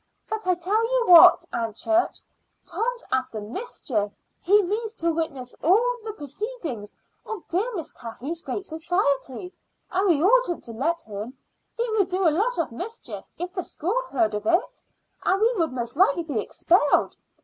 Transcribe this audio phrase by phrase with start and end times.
[0.27, 2.21] "But I tell you what, Aunt Church;
[2.65, 6.91] Tom's after mischief; he means to witness all the proceedings
[7.23, 9.53] of dear Miss Kathleen's great society,
[9.91, 11.37] and we oughtn't to let him.
[11.77, 14.81] It would do a lot of mischief if the school heard of it,
[15.23, 17.15] and we would most likely be expelled.